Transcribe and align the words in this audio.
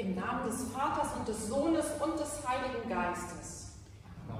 Im 0.00 0.14
Namen 0.14 0.46
des 0.46 0.62
Vaters 0.72 1.08
und 1.18 1.28
des 1.28 1.48
Sohnes 1.48 1.84
und 2.02 2.18
des 2.18 2.48
Heiligen 2.48 2.88
Geistes. 2.88 3.72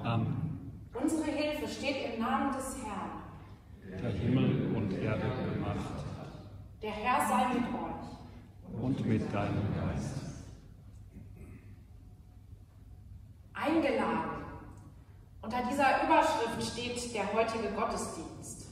Amen. 0.03 0.81
Unsere 0.91 1.25
Hilfe 1.25 1.67
steht 1.67 2.15
im 2.15 2.19
Namen 2.19 2.51
des 2.51 2.77
Herrn. 2.83 4.01
Der 4.01 4.09
Himmel 4.09 4.75
und 4.75 4.91
Erde 4.91 5.21
gemacht 5.53 5.77
hat. 5.77 6.31
Der 6.81 6.89
Herr 6.89 7.27
sei 7.27 7.53
mit 7.53 7.67
euch. 7.75 8.81
Und 8.81 9.05
mit 9.05 9.31
deinem 9.31 9.67
Geist. 9.75 10.15
Eingeladen. 13.53 14.43
Unter 15.43 15.61
dieser 15.69 16.03
Überschrift 16.05 16.71
steht 16.71 17.13
der 17.13 17.31
heutige 17.33 17.71
Gottesdienst. 17.75 18.65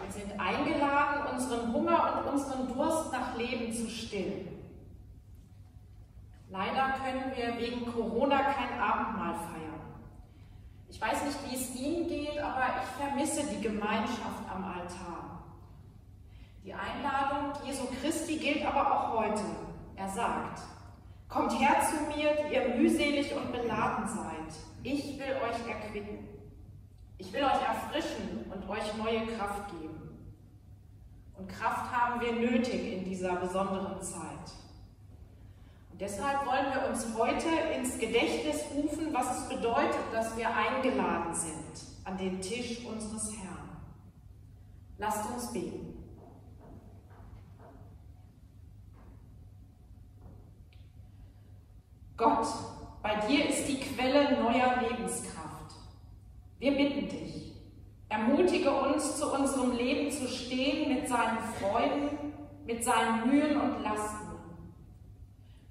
Wir 0.00 0.12
sind 0.12 0.38
eingeladen, 0.38 1.34
unseren 1.34 1.72
Hunger 1.72 2.22
und 2.24 2.34
unseren 2.34 2.68
Durst 2.72 3.10
nach 3.10 3.36
Leben 3.36 3.72
zu 3.72 3.88
stillen. 3.90 4.61
Leider 6.52 6.96
können 7.02 7.32
wir 7.34 7.58
wegen 7.58 7.90
Corona 7.90 8.42
kein 8.42 8.78
Abendmahl 8.78 9.34
feiern. 9.36 9.80
Ich 10.86 11.00
weiß 11.00 11.24
nicht, 11.24 11.38
wie 11.48 11.56
es 11.56 11.74
Ihnen 11.74 12.06
geht, 12.06 12.38
aber 12.38 12.66
ich 12.82 13.02
vermisse 13.02 13.56
die 13.56 13.62
Gemeinschaft 13.62 14.44
am 14.54 14.62
Altar. 14.62 15.44
Die 16.62 16.74
Einladung 16.74 17.54
Jesu 17.64 17.84
Christi 17.98 18.36
gilt 18.36 18.66
aber 18.66 18.92
auch 18.92 19.18
heute. 19.18 19.42
Er 19.96 20.10
sagt, 20.10 20.60
Kommt 21.32 21.58
her 21.58 21.76
zu 21.80 22.14
mir, 22.14 22.36
die 22.36 22.54
ihr 22.54 22.74
mühselig 22.76 23.34
und 23.34 23.50
beladen 23.52 24.06
seid. 24.06 24.54
Ich 24.82 25.18
will 25.18 25.34
euch 25.36 25.66
erquicken. 25.66 26.28
Ich 27.16 27.32
will 27.32 27.42
euch 27.42 27.62
erfrischen 27.66 28.44
und 28.52 28.68
euch 28.68 28.94
neue 28.98 29.26
Kraft 29.34 29.70
geben. 29.70 30.10
Und 31.38 31.48
Kraft 31.48 31.90
haben 31.90 32.20
wir 32.20 32.34
nötig 32.34 32.98
in 32.98 33.04
dieser 33.06 33.36
besonderen 33.36 34.02
Zeit. 34.02 34.52
Deshalb 36.02 36.44
wollen 36.46 36.66
wir 36.74 36.88
uns 36.88 37.06
heute 37.16 37.46
ins 37.76 37.96
Gedächtnis 37.96 38.64
rufen, 38.74 39.14
was 39.14 39.38
es 39.38 39.48
bedeutet, 39.48 40.02
dass 40.12 40.36
wir 40.36 40.48
eingeladen 40.48 41.32
sind 41.32 41.86
an 42.02 42.18
den 42.18 42.40
Tisch 42.40 42.84
unseres 42.84 43.30
Herrn. 43.36 43.76
Lasst 44.98 45.30
uns 45.30 45.52
beten. 45.52 45.96
Gott, 52.16 52.48
bei 53.00 53.14
dir 53.28 53.48
ist 53.48 53.68
die 53.68 53.78
Quelle 53.78 54.42
neuer 54.42 54.82
Lebenskraft. 54.82 55.76
Wir 56.58 56.72
bitten 56.72 57.08
dich, 57.10 57.52
ermutige 58.08 58.72
uns, 58.72 59.18
zu 59.18 59.32
unserem 59.32 59.70
Leben 59.70 60.10
zu 60.10 60.26
stehen 60.26 60.96
mit 60.96 61.08
seinen 61.08 61.38
Freuden, 61.60 62.34
mit 62.66 62.82
seinen 62.82 63.28
Mühen 63.30 63.60
und 63.60 63.84
Lasten. 63.84 64.21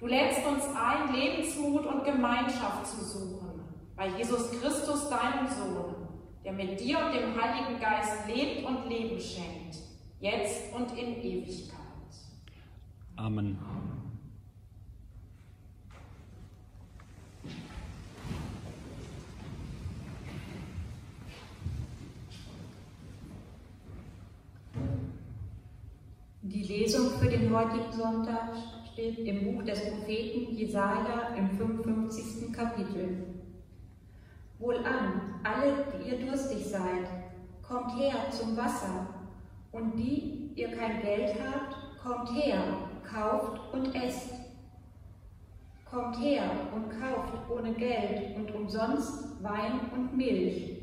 Du 0.02 0.07
lädst 0.07 0.44
uns 0.47 0.63
ein, 0.75 1.13
Lebensmut 1.13 1.85
und 1.85 2.03
Gemeinschaft 2.03 2.88
zu 2.88 3.05
suchen, 3.05 3.61
bei 3.95 4.07
Jesus 4.17 4.49
Christus, 4.49 5.07
deinem 5.07 5.47
Sohn, 5.47 6.07
der 6.44 6.53
mit 6.53 6.80
dir 6.80 6.97
und 6.97 7.13
dem 7.13 7.39
Heiligen 7.39 7.80
Geist 7.80 8.27
lebt 8.27 8.66
und 8.66 8.89
Leben 8.89 9.19
schenkt, 9.19 9.77
jetzt 10.19 10.73
und 10.73 10.97
in 10.97 11.22
Ewigkeit. 11.22 11.77
Amen. 13.16 13.59
Die 26.41 26.63
Lesung 26.63 27.11
für 27.19 27.29
den 27.29 27.55
heutigen 27.55 27.91
Sonntag 27.91 28.49
steht 28.94 29.19
im 29.19 29.46
Buch 29.46 29.63
des 29.63 29.90
Propheten 29.90 30.56
Jesaja 30.56 31.34
im 31.38 31.50
55. 31.52 32.52
Kapitel. 32.52 33.24
Wohlan, 34.59 35.40
alle, 35.44 35.85
die 35.94 36.09
ihr 36.09 36.25
durstig 36.25 36.66
seid, 36.66 37.07
kommt 37.62 37.97
her 37.97 38.16
zum 38.31 38.56
Wasser, 38.57 39.07
und 39.72 39.97
die 39.97 40.51
ihr 40.56 40.75
kein 40.75 41.01
Geld 41.01 41.35
habt, 41.41 41.75
kommt 42.03 42.34
her, 42.35 42.62
kauft 43.09 43.74
und 43.74 43.96
esst. 43.96 44.34
Kommt 45.90 46.19
her 46.19 46.44
und 46.74 46.90
kauft 46.90 47.50
ohne 47.50 47.74
Geld 47.74 48.35
und 48.35 48.53
umsonst 48.53 49.41
Wein 49.41 49.80
und 49.96 50.16
Milch. 50.16 50.78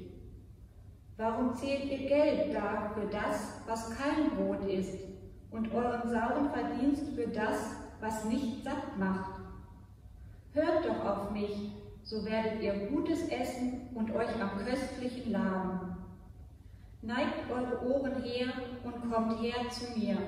Warum 1.19 1.55
zählt 1.55 1.85
ihr 1.85 2.09
Geld 2.09 2.55
da 2.55 2.91
für 2.95 3.07
das, 3.11 3.61
was 3.67 3.91
kein 3.91 4.31
Brot 4.31 4.65
ist, 4.67 4.99
und 5.51 5.73
euren 5.73 6.09
sauren 6.09 6.51
Verdienst 6.51 7.09
für 7.15 7.27
das, 7.29 7.78
was 8.01 8.25
nicht 8.25 8.65
satt 8.65 8.99
macht? 8.99 9.41
Hört 10.53 10.85
doch 10.85 11.05
auf 11.05 11.31
mich, 11.31 11.73
so 12.03 12.25
werdet 12.25 12.63
ihr 12.63 12.89
Gutes 12.89 13.29
essen 13.29 13.89
und 13.95 14.11
euch 14.13 14.29
am 14.41 14.65
Köstlichen 14.65 15.33
laben. 15.33 15.97
Neigt 17.03 17.51
eure 17.51 17.87
Ohren 17.87 18.23
her 18.23 18.49
und 18.83 19.11
kommt 19.13 19.41
her 19.43 19.69
zu 19.71 19.99
mir. 19.99 20.19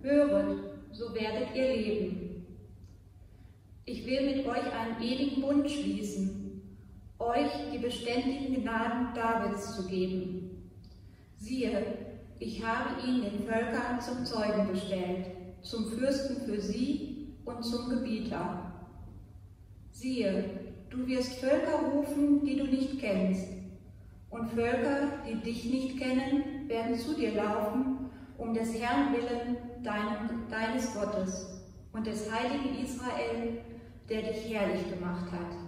Höret, 0.00 0.58
so 0.92 1.14
werdet 1.14 1.54
ihr 1.54 1.76
leben. 1.76 2.46
Ich 3.86 4.06
will 4.06 4.36
mit 4.36 4.46
euch 4.46 4.72
einen 4.72 5.02
ewigen 5.02 5.42
Bund 5.42 5.70
schließen, 5.70 6.62
euch 7.18 7.50
die 7.72 7.78
beständigen 7.78 8.62
Gnaden 8.62 9.14
Davids 9.14 9.76
zu 9.76 9.86
geben. 9.88 10.70
Siehe, 11.36 11.82
ich 12.38 12.64
habe 12.64 13.06
ihn 13.06 13.22
den 13.22 13.46
Völkern 13.46 14.00
zum 14.00 14.24
Zeugen 14.24 14.68
bestellt, 14.68 15.26
zum 15.64 15.86
Fürsten 15.86 16.42
für 16.44 16.60
sie 16.60 17.34
und 17.44 17.64
zum 17.64 17.88
Gebieter. 17.88 18.72
Siehe, 19.90 20.44
du 20.90 21.06
wirst 21.06 21.34
Völker 21.40 21.78
rufen, 21.92 22.44
die 22.44 22.56
du 22.56 22.64
nicht 22.64 23.00
kennst, 23.00 23.48
und 24.30 24.50
Völker, 24.50 25.08
die 25.28 25.36
dich 25.42 25.64
nicht 25.64 25.98
kennen, 25.98 26.68
werden 26.68 26.98
zu 26.98 27.14
dir 27.14 27.34
laufen, 27.34 28.10
um 28.36 28.52
des 28.52 28.80
Herrn 28.80 29.12
willen, 29.12 29.56
dein, 29.82 30.48
deines 30.50 30.92
Gottes 30.92 31.62
und 31.92 32.06
des 32.06 32.30
heiligen 32.32 32.82
Israel, 32.82 33.60
der 34.08 34.22
dich 34.22 34.52
herrlich 34.52 34.90
gemacht 34.90 35.30
hat. 35.30 35.63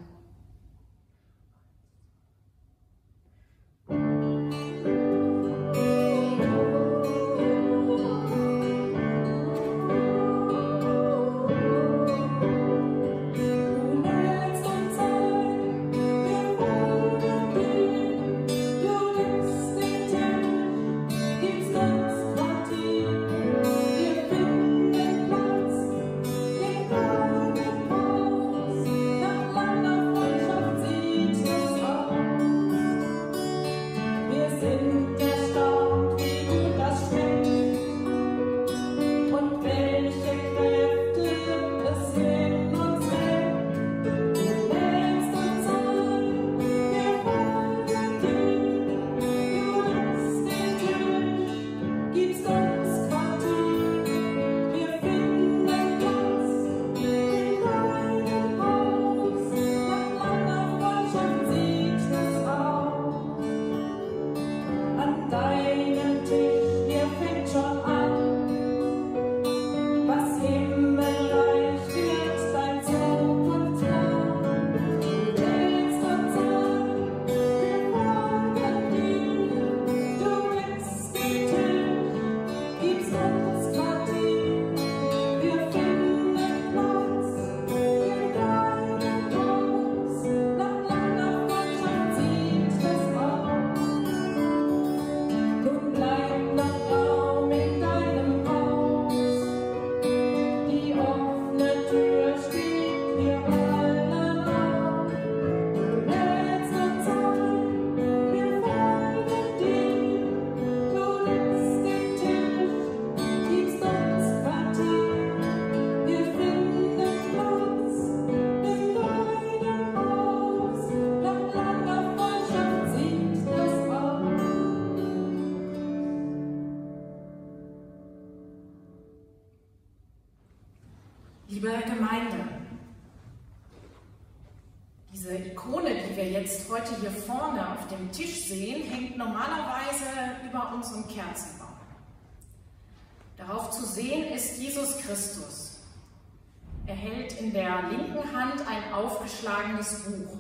Hand 148.37 148.61
ein 148.69 148.93
aufgeschlagenes 148.93 150.05
Buch 150.05 150.37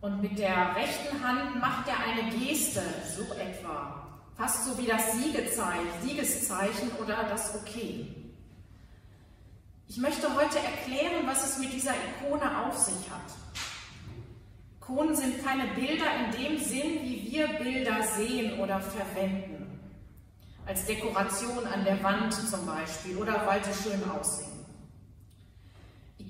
und 0.00 0.22
mit 0.22 0.38
der 0.38 0.76
rechten 0.76 1.22
Hand 1.22 1.60
macht 1.60 1.88
er 1.88 1.98
eine 1.98 2.30
Geste, 2.30 2.82
so 3.16 3.22
etwa, 3.34 4.06
fast 4.36 4.66
so 4.66 4.78
wie 4.78 4.86
das 4.86 5.12
Siegeszeichen 5.12 6.90
oder 7.02 7.24
das 7.24 7.54
Okay. 7.56 8.14
Ich 9.88 9.96
möchte 9.96 10.28
heute 10.34 10.58
erklären, 10.58 11.26
was 11.26 11.44
es 11.46 11.58
mit 11.58 11.72
dieser 11.72 11.92
Ikone 11.92 12.66
auf 12.66 12.76
sich 12.76 13.10
hat. 13.10 13.32
Ikonen 14.80 15.16
sind 15.16 15.44
keine 15.44 15.66
Bilder 15.74 16.06
in 16.24 16.30
dem 16.30 16.58
Sinn, 16.58 17.02
wie 17.02 17.30
wir 17.30 17.46
Bilder 17.58 18.02
sehen 18.02 18.60
oder 18.60 18.80
verwenden. 18.80 19.80
Als 20.66 20.84
Dekoration 20.84 21.66
an 21.66 21.84
der 21.84 22.02
Wand 22.02 22.32
zum 22.34 22.66
Beispiel 22.66 23.16
oder 23.16 23.46
weil 23.46 23.64
sie 23.64 23.90
schön 23.90 24.10
aussehen. 24.10 24.57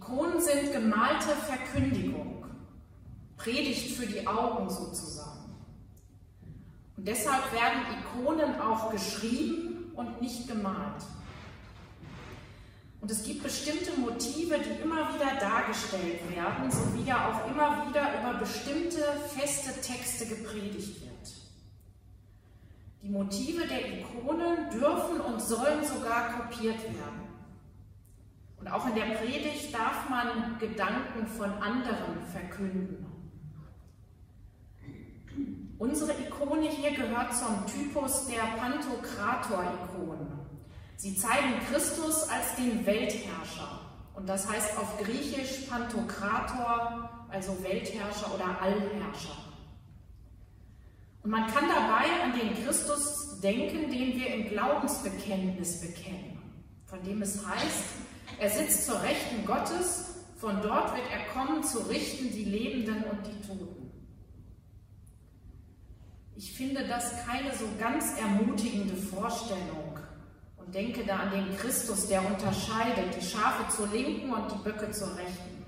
Ikonen 0.08 0.40
sind 0.40 0.72
gemalte 0.72 1.28
Verkündigung, 1.46 2.44
Predigt 3.36 3.94
für 3.96 4.06
die 4.06 4.26
Augen 4.26 4.68
sozusagen. 4.70 5.54
Und 6.96 7.06
deshalb 7.06 7.52
werden 7.52 7.82
Ikonen 8.00 8.60
auch 8.60 8.90
geschrieben 8.90 9.92
und 9.94 10.20
nicht 10.20 10.48
gemalt. 10.48 11.02
Und 13.00 13.10
es 13.10 13.22
gibt 13.22 13.42
bestimmte 13.42 14.00
Motive, 14.00 14.58
die 14.58 14.82
immer 14.82 15.14
wieder 15.14 15.38
dargestellt 15.38 16.20
werden, 16.34 16.70
so 16.70 16.94
wie 16.94 17.04
ja 17.04 17.30
auch 17.30 17.50
immer 17.50 17.88
wieder 17.88 18.18
über 18.18 18.38
bestimmte 18.40 19.02
feste 19.36 19.80
Texte 19.80 20.26
gepredigt 20.26 21.02
wird. 21.02 21.08
Die 23.02 23.08
Motive 23.08 23.66
der 23.68 24.00
Ikonen 24.00 24.70
dürfen 24.70 25.20
und 25.20 25.40
sollen 25.40 25.84
sogar 25.84 26.32
kopiert 26.32 26.82
werden. 26.82 27.27
Und 28.60 28.68
auch 28.68 28.86
in 28.86 28.94
der 28.94 29.16
Predigt 29.16 29.72
darf 29.72 30.08
man 30.08 30.58
Gedanken 30.58 31.26
von 31.26 31.50
anderen 31.62 32.26
verkünden. 32.32 33.06
Unsere 35.78 36.12
Ikone 36.12 36.68
hier 36.68 36.90
gehört 36.90 37.34
zum 37.36 37.64
Typus 37.66 38.26
der 38.26 38.42
Pantokrator-Ikonen. 38.60 40.26
Sie 40.96 41.16
zeigen 41.16 41.60
Christus 41.70 42.28
als 42.28 42.56
den 42.56 42.84
Weltherrscher. 42.84 43.80
Und 44.14 44.28
das 44.28 44.50
heißt 44.50 44.76
auf 44.76 44.98
Griechisch 44.98 45.68
Pantokrator, 45.68 47.08
also 47.28 47.62
Weltherrscher 47.62 48.34
oder 48.34 48.60
Allherrscher. 48.60 49.36
Und 51.22 51.30
man 51.30 51.46
kann 51.46 51.68
dabei 51.68 52.06
an 52.24 52.32
den 52.36 52.64
Christus 52.64 53.38
denken, 53.40 53.90
den 53.92 54.18
wir 54.18 54.34
im 54.34 54.48
Glaubensbekenntnis 54.48 55.80
bekennen, 55.80 56.42
von 56.86 57.00
dem 57.04 57.22
es 57.22 57.46
heißt, 57.46 57.84
er 58.38 58.50
sitzt 58.50 58.86
zur 58.86 59.02
Rechten 59.02 59.44
Gottes, 59.46 60.04
von 60.36 60.62
dort 60.62 60.94
wird 60.94 61.06
er 61.10 61.32
kommen 61.32 61.64
zu 61.64 61.78
richten 61.80 62.30
die 62.30 62.44
Lebenden 62.44 63.04
und 63.04 63.26
die 63.26 63.46
Toten. 63.46 63.90
Ich 66.36 66.52
finde 66.52 66.86
das 66.86 67.26
keine 67.26 67.52
so 67.56 67.64
ganz 67.78 68.16
ermutigende 68.18 68.96
Vorstellung, 68.96 69.98
und 70.68 70.74
denke 70.74 71.02
da 71.06 71.20
an 71.20 71.30
den 71.30 71.56
Christus, 71.56 72.08
der 72.08 72.20
unterscheidet 72.26 73.16
die 73.18 73.24
Schafe 73.24 73.74
zur 73.74 73.88
Linken 73.88 74.30
und 74.30 74.52
die 74.52 74.62
Böcke 74.62 74.90
zur 74.90 75.16
Rechten. 75.16 75.64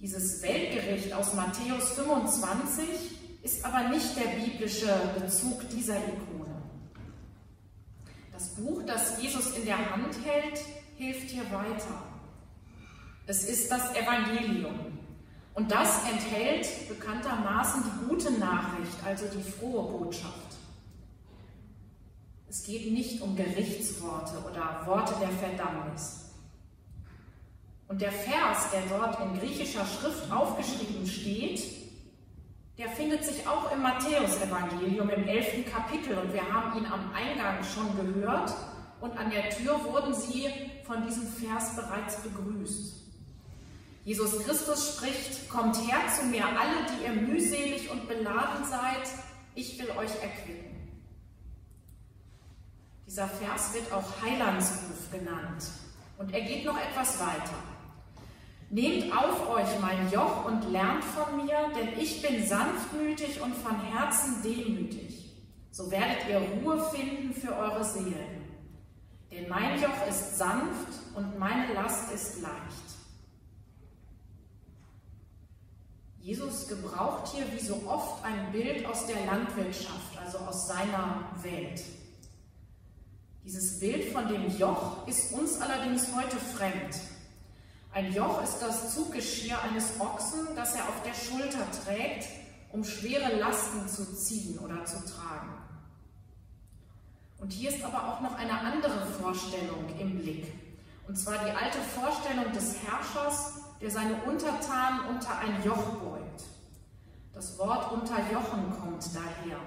Dieses 0.00 0.42
Weltgericht 0.42 1.12
aus 1.12 1.34
Matthäus 1.34 1.90
25 1.90 2.84
ist 3.42 3.62
aber 3.62 3.90
nicht 3.90 4.16
der 4.16 4.42
biblische 4.42 4.88
Bezug 5.20 5.68
dieser 5.68 5.96
Ikone. 5.96 6.51
Das 8.42 8.56
Buch, 8.56 8.82
das 8.84 9.22
Jesus 9.22 9.56
in 9.56 9.64
der 9.66 9.78
Hand 9.78 10.16
hält, 10.24 10.60
hilft 10.96 11.30
hier 11.30 11.44
weiter. 11.52 12.02
Es 13.24 13.44
ist 13.44 13.70
das 13.70 13.94
Evangelium. 13.94 14.98
Und 15.54 15.70
das 15.70 16.00
enthält 16.10 16.88
bekanntermaßen 16.88 17.84
die 17.84 18.08
gute 18.08 18.32
Nachricht, 18.32 18.96
also 19.06 19.26
die 19.26 19.48
frohe 19.48 19.96
Botschaft. 19.96 20.56
Es 22.48 22.64
geht 22.64 22.92
nicht 22.92 23.20
um 23.22 23.36
Gerichtsworte 23.36 24.38
oder 24.38 24.82
Worte 24.86 25.14
der 25.20 25.30
Verdammnis. 25.30 26.32
Und 27.86 28.00
der 28.00 28.10
Vers, 28.10 28.72
der 28.72 28.82
dort 28.88 29.20
in 29.20 29.38
griechischer 29.38 29.86
Schrift 29.86 30.32
aufgeschrieben 30.32 31.06
steht, 31.06 31.81
der 32.82 32.90
findet 32.90 33.24
sich 33.24 33.46
auch 33.46 33.70
im 33.70 33.80
Matthäusevangelium 33.80 35.08
im 35.08 35.28
11. 35.28 35.70
Kapitel 35.70 36.18
und 36.18 36.32
wir 36.32 36.42
haben 36.52 36.76
ihn 36.76 36.86
am 36.86 37.12
Eingang 37.14 37.62
schon 37.62 37.94
gehört 37.96 38.52
und 39.00 39.16
an 39.16 39.30
der 39.30 39.50
Tür 39.50 39.84
wurden 39.84 40.12
sie 40.12 40.48
von 40.84 41.06
diesem 41.06 41.28
Vers 41.28 41.76
bereits 41.76 42.16
begrüßt. 42.16 42.94
Jesus 44.04 44.44
Christus 44.44 44.96
spricht, 44.96 45.48
kommt 45.48 45.76
her 45.76 46.00
zu 46.18 46.26
mir 46.26 46.44
alle, 46.44 46.84
die 46.90 47.04
ihr 47.04 47.22
mühselig 47.22 47.88
und 47.88 48.08
beladen 48.08 48.64
seid, 48.64 49.08
ich 49.54 49.78
will 49.78 49.90
euch 49.90 50.20
erquicken. 50.20 50.76
Dieser 53.06 53.28
Vers 53.28 53.74
wird 53.74 53.92
auch 53.92 54.20
Heilandsruf 54.22 55.08
genannt. 55.12 55.66
Und 56.18 56.34
er 56.34 56.40
geht 56.40 56.64
noch 56.64 56.76
etwas 56.76 57.20
weiter. 57.20 57.71
Nehmt 58.72 59.14
auf 59.14 59.50
euch 59.50 59.68
mein 59.82 60.10
Joch 60.10 60.46
und 60.46 60.72
lernt 60.72 61.04
von 61.04 61.44
mir, 61.44 61.68
denn 61.76 62.00
ich 62.00 62.22
bin 62.22 62.46
sanftmütig 62.46 63.38
und 63.42 63.54
von 63.54 63.78
Herzen 63.78 64.42
demütig. 64.42 65.30
So 65.70 65.90
werdet 65.90 66.26
ihr 66.26 66.38
Ruhe 66.38 66.82
finden 66.90 67.34
für 67.34 67.54
eure 67.54 67.84
Seelen. 67.84 68.48
Denn 69.30 69.46
mein 69.50 69.78
Joch 69.78 70.06
ist 70.08 70.38
sanft 70.38 70.88
und 71.14 71.38
meine 71.38 71.74
Last 71.74 72.10
ist 72.14 72.40
leicht. 72.40 72.56
Jesus 76.22 76.66
gebraucht 76.66 77.30
hier 77.34 77.44
wie 77.52 77.62
so 77.62 77.74
oft 77.86 78.24
ein 78.24 78.52
Bild 78.52 78.86
aus 78.86 79.04
der 79.06 79.26
Landwirtschaft, 79.26 80.18
also 80.18 80.38
aus 80.38 80.68
seiner 80.68 81.30
Welt. 81.42 81.82
Dieses 83.44 83.78
Bild 83.78 84.10
von 84.14 84.28
dem 84.28 84.48
Joch 84.56 85.06
ist 85.06 85.30
uns 85.34 85.60
allerdings 85.60 86.06
heute 86.16 86.36
fremd. 86.38 86.96
Ein 87.94 88.10
Joch 88.10 88.42
ist 88.42 88.58
das 88.60 88.94
Zuggeschirr 88.94 89.60
eines 89.60 90.00
Ochsen, 90.00 90.48
das 90.56 90.74
er 90.74 90.88
auf 90.88 91.02
der 91.04 91.12
Schulter 91.12 91.66
trägt, 91.84 92.26
um 92.72 92.82
schwere 92.84 93.36
Lasten 93.36 93.86
zu 93.86 94.14
ziehen 94.14 94.58
oder 94.60 94.82
zu 94.86 94.96
tragen. 95.04 95.52
Und 97.38 97.52
hier 97.52 97.68
ist 97.68 97.84
aber 97.84 98.08
auch 98.08 98.20
noch 98.22 98.38
eine 98.38 98.58
andere 98.58 99.04
Vorstellung 99.20 99.84
im 99.98 100.18
Blick. 100.18 100.46
Und 101.06 101.18
zwar 101.18 101.44
die 101.44 101.50
alte 101.50 101.78
Vorstellung 101.94 102.50
des 102.52 102.76
Herrschers, 102.82 103.60
der 103.82 103.90
seine 103.90 104.22
Untertanen 104.22 105.08
unter 105.10 105.38
ein 105.38 105.62
Joch 105.62 105.96
beugt. 105.96 106.44
Das 107.34 107.58
Wort 107.58 107.92
unterjochen 107.92 108.72
kommt 108.80 109.04
daher. 109.14 109.58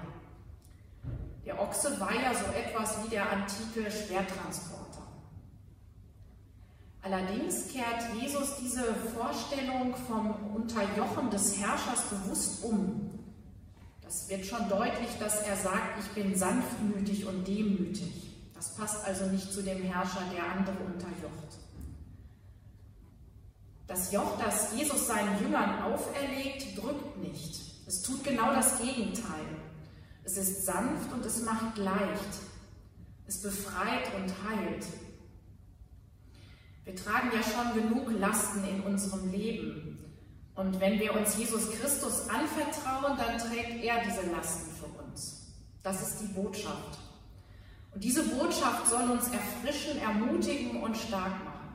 Der 1.44 1.60
Ochse 1.60 2.00
war 2.00 2.12
ja 2.12 2.34
so 2.34 2.46
etwas 2.46 3.04
wie 3.04 3.10
der 3.10 3.30
antike 3.30 3.88
Schwertransporter. 3.88 5.05
Allerdings 7.06 7.68
kehrt 7.68 8.02
Jesus 8.20 8.56
diese 8.60 8.82
Vorstellung 9.14 9.94
vom 10.08 10.34
Unterjochen 10.56 11.30
des 11.30 11.56
Herrschers 11.56 12.02
bewusst 12.10 12.64
um. 12.64 13.10
Das 14.02 14.28
wird 14.28 14.44
schon 14.44 14.68
deutlich, 14.68 15.10
dass 15.20 15.42
er 15.42 15.56
sagt, 15.56 16.00
ich 16.00 16.08
bin 16.20 16.36
sanftmütig 16.36 17.24
und 17.26 17.46
demütig. 17.46 18.34
Das 18.54 18.74
passt 18.74 19.06
also 19.06 19.26
nicht 19.26 19.52
zu 19.52 19.62
dem 19.62 19.84
Herrscher, 19.84 20.22
der 20.34 20.50
andere 20.50 20.78
unterjocht. 20.84 21.58
Das 23.86 24.10
Joch, 24.10 24.36
das 24.44 24.74
Jesus 24.76 25.06
seinen 25.06 25.40
Jüngern 25.40 25.82
auferlegt, 25.84 26.76
drückt 26.76 27.18
nicht. 27.18 27.60
Es 27.86 28.02
tut 28.02 28.24
genau 28.24 28.52
das 28.52 28.80
Gegenteil. 28.80 29.46
Es 30.24 30.36
ist 30.36 30.66
sanft 30.66 31.12
und 31.12 31.24
es 31.24 31.40
macht 31.44 31.78
leicht. 31.78 32.40
Es 33.28 33.42
befreit 33.42 34.12
und 34.16 34.28
heilt. 34.48 34.84
Wir 36.86 36.94
tragen 36.94 37.30
ja 37.34 37.42
schon 37.42 37.82
genug 37.82 38.12
Lasten 38.12 38.62
in 38.64 38.80
unserem 38.82 39.32
Leben. 39.32 39.98
Und 40.54 40.78
wenn 40.78 41.00
wir 41.00 41.14
uns 41.14 41.36
Jesus 41.36 41.68
Christus 41.72 42.28
anvertrauen, 42.28 43.18
dann 43.18 43.38
trägt 43.38 43.82
er 43.82 44.04
diese 44.04 44.30
Lasten 44.30 44.70
für 44.76 44.86
uns. 45.02 45.52
Das 45.82 46.00
ist 46.00 46.20
die 46.20 46.32
Botschaft. 46.32 46.98
Und 47.92 48.04
diese 48.04 48.22
Botschaft 48.22 48.86
soll 48.86 49.10
uns 49.10 49.26
erfrischen, 49.28 49.98
ermutigen 49.98 50.80
und 50.80 50.96
stark 50.96 51.44
machen. 51.44 51.74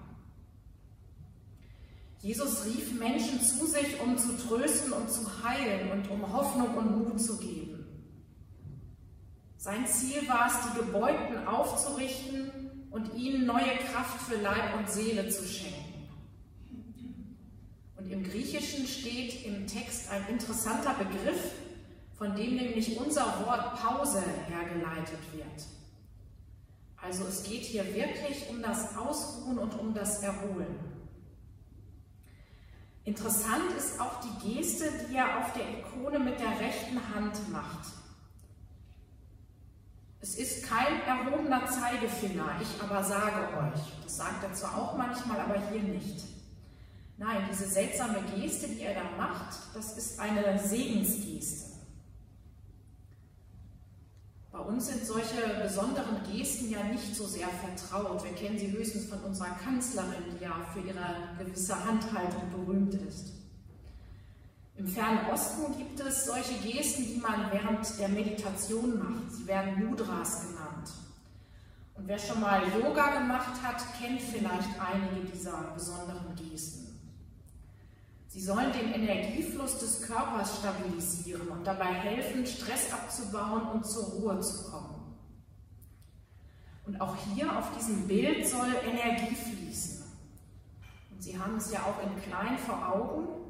Jesus 2.22 2.66
rief 2.66 2.98
Menschen 2.98 3.42
zu 3.42 3.66
sich, 3.66 4.00
um 4.00 4.18
zu 4.18 4.38
trösten 4.38 4.94
und 4.94 5.12
zu 5.12 5.28
heilen 5.44 5.92
und 5.92 6.10
um 6.10 6.32
Hoffnung 6.32 6.74
und 6.78 7.10
Mut 7.10 7.20
zu 7.20 7.38
geben. 7.38 7.86
Sein 9.58 9.86
Ziel 9.86 10.26
war 10.30 10.48
es, 10.48 10.72
die 10.72 10.80
Gebeugten 10.80 11.46
aufzurichten 11.46 12.71
und 12.92 13.14
ihnen 13.16 13.46
neue 13.46 13.78
Kraft 13.92 14.22
für 14.22 14.36
Leib 14.36 14.78
und 14.78 14.90
Seele 14.90 15.28
zu 15.30 15.46
schenken. 15.46 16.10
Und 17.98 18.12
im 18.12 18.24
Griechischen 18.24 18.86
steht 18.86 19.46
im 19.46 19.66
Text 19.66 20.12
ein 20.12 20.28
interessanter 20.30 20.94
Begriff, 20.96 21.54
von 22.18 22.36
dem 22.36 22.56
nämlich 22.56 22.98
unser 23.00 23.26
Wort 23.46 23.82
Pause 23.82 24.22
hergeleitet 24.48 25.20
wird. 25.34 25.66
Also 27.02 27.26
es 27.26 27.44
geht 27.44 27.64
hier 27.64 27.86
wirklich 27.96 28.48
um 28.50 28.62
das 28.62 28.96
Ausruhen 28.96 29.58
und 29.58 29.80
um 29.80 29.94
das 29.94 30.22
Erholen. 30.22 30.76
Interessant 33.06 33.72
ist 33.76 34.00
auch 34.00 34.20
die 34.20 34.54
Geste, 34.54 34.86
die 35.10 35.16
er 35.16 35.40
auf 35.40 35.54
der 35.54 35.64
Ikone 35.80 36.20
mit 36.20 36.40
der 36.40 36.60
rechten 36.60 37.00
Hand 37.16 37.50
macht. 37.52 38.01
Es 40.22 40.36
ist 40.36 40.70
kein 40.70 41.02
erhobener 41.02 41.66
Zeigefinger, 41.68 42.46
ich 42.62 42.82
aber 42.82 43.04
sage 43.04 43.58
euch. 43.58 43.82
Das 44.04 44.18
sagt 44.18 44.44
er 44.44 44.54
zwar 44.54 44.78
auch 44.78 44.96
manchmal, 44.96 45.40
aber 45.40 45.56
hier 45.72 45.82
nicht. 45.82 46.24
Nein, 47.18 47.48
diese 47.52 47.66
seltsame 47.66 48.20
Geste, 48.36 48.68
die 48.68 48.82
er 48.82 48.94
da 48.94 49.04
macht, 49.18 49.58
das 49.74 49.98
ist 49.98 50.20
eine 50.20 50.60
Segensgeste. 50.60 51.72
Bei 54.52 54.60
uns 54.60 54.88
sind 54.88 55.06
solche 55.06 55.60
besonderen 55.62 56.22
Gesten 56.32 56.70
ja 56.70 56.84
nicht 56.84 57.16
so 57.16 57.26
sehr 57.26 57.48
vertraut. 57.48 58.24
Wir 58.24 58.34
kennen 58.34 58.60
sie 58.60 58.72
höchstens 58.72 59.06
von 59.06 59.20
unserer 59.22 59.56
Kanzlerin, 59.56 60.36
die 60.38 60.44
ja 60.44 60.54
für 60.72 60.82
ihre 60.82 61.36
gewisse 61.40 61.84
Handhaltung 61.84 62.50
berühmt 62.52 62.94
ist. 62.94 63.41
Im 64.82 64.88
Fernen 64.88 65.28
Osten 65.32 65.78
gibt 65.78 66.00
es 66.00 66.26
solche 66.26 66.56
Gesten, 66.56 67.06
die 67.06 67.20
man 67.20 67.52
während 67.52 68.00
der 68.00 68.10
Meditation 68.10 68.98
macht. 68.98 69.32
Sie 69.32 69.46
werden 69.46 69.86
Mudras 69.86 70.48
genannt. 70.48 70.90
Und 71.94 72.08
wer 72.08 72.18
schon 72.18 72.42
mal 72.42 72.64
Yoga 72.74 73.20
gemacht 73.20 73.62
hat, 73.62 73.80
kennt 74.02 74.20
vielleicht 74.20 74.70
einige 74.80 75.28
dieser 75.32 75.72
besonderen 75.76 76.36
Gesten. 76.36 77.00
Sie 78.30 78.42
sollen 78.42 78.74
den 78.74 78.92
Energiefluss 78.92 79.78
des 79.78 80.02
Körpers 80.02 80.58
stabilisieren 80.58 81.48
und 81.50 81.64
dabei 81.64 81.94
helfen, 81.94 82.48
Stress 82.48 82.92
abzubauen 82.92 83.68
und 83.74 83.86
zur 83.86 84.06
Ruhe 84.06 84.40
zu 84.40 84.72
kommen. 84.72 85.16
Und 86.88 87.00
auch 87.00 87.16
hier 87.36 87.56
auf 87.56 87.72
diesem 87.78 88.08
Bild 88.08 88.48
soll 88.48 88.74
Energie 88.84 89.36
fließen. 89.36 90.06
Und 91.12 91.22
Sie 91.22 91.38
haben 91.38 91.58
es 91.58 91.72
ja 91.72 91.82
auch 91.82 92.02
in 92.04 92.20
klein 92.24 92.58
vor 92.58 92.96
Augen. 92.96 93.41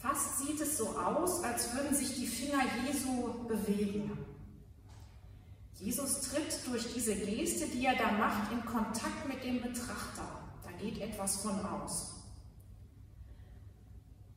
Fast 0.00 0.38
sieht 0.38 0.58
es 0.60 0.78
so 0.78 0.88
aus, 0.98 1.44
als 1.44 1.74
würden 1.74 1.94
sich 1.94 2.14
die 2.14 2.26
Finger 2.26 2.62
Jesu 2.86 3.44
bewegen. 3.46 4.16
Jesus 5.74 6.22
tritt 6.22 6.66
durch 6.66 6.94
diese 6.94 7.14
Geste, 7.14 7.66
die 7.66 7.84
er 7.84 7.96
da 7.96 8.10
macht, 8.12 8.50
in 8.50 8.64
Kontakt 8.64 9.28
mit 9.28 9.44
dem 9.44 9.60
Betrachter. 9.60 10.22
Da 10.62 10.70
geht 10.80 11.00
etwas 11.02 11.42
von 11.42 11.64
aus. 11.66 12.14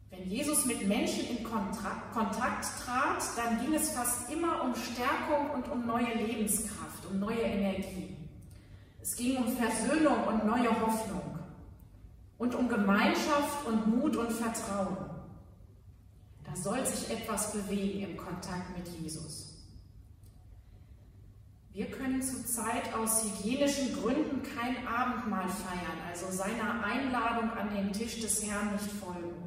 Wenn 0.10 0.30
Jesus 0.30 0.66
mit 0.66 0.86
Menschen 0.86 1.28
in 1.28 1.44
Kontakt, 1.44 2.14
trat, 2.14 3.24
dann 3.38 3.62
ging 3.62 3.74
es 3.74 3.92
fast 3.92 4.30
immer 4.32 4.64
um 4.64 4.74
Stärkung 4.76 5.50
und 5.56 5.72
um 5.72 5.88
neue 5.88 6.14
Lebenskraft, 6.14 7.06
um 7.10 7.20
neue 7.20 7.42
Energie. 7.42 8.16
Es 9.02 9.16
ging 9.16 9.38
um 9.38 9.48
Versöhnung 9.56 10.24
und 10.28 10.46
neue 10.46 10.70
Hoffnung 10.82 11.40
und 12.38 12.54
um 12.54 12.68
Gemeinschaft 12.68 13.66
und 13.66 13.88
Mut 13.88 14.16
und 14.18 14.32
Vertrauen. 14.32 15.13
Soll 16.56 16.86
sich 16.86 17.10
etwas 17.10 17.52
bewegen 17.52 18.02
im 18.02 18.18
Kontakt 18.18 18.78
mit 18.78 18.88
Jesus. 19.00 19.54
Wir 21.74 21.88
können 21.88 22.22
zurzeit 22.22 22.94
aus 22.94 23.24
hygienischen 23.24 23.94
Gründen 24.00 24.44
kein 24.44 24.86
Abendmahl 24.88 25.50
feiern, 25.50 25.98
also 26.08 26.30
seiner 26.30 26.86
Einladung 26.86 27.50
an 27.52 27.74
den 27.76 27.92
Tisch 27.92 28.22
des 28.22 28.46
Herrn 28.46 28.74
nicht 28.74 28.92
folgen. 28.92 29.44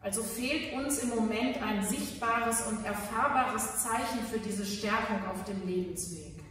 Also 0.00 0.22
fehlt 0.22 0.74
uns 0.74 0.98
im 0.98 1.08
Moment 1.08 1.60
ein 1.62 1.82
sichtbares 1.82 2.66
und 2.68 2.84
erfahrbares 2.84 3.82
Zeichen 3.82 4.20
für 4.30 4.38
diese 4.38 4.64
Stärkung 4.64 5.26
auf 5.26 5.42
dem 5.44 5.66
Lebensweg. 5.66 6.44